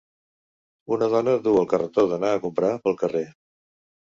[0.95, 3.23] Una dona duu el carretó d'anar a comprar pel carrer.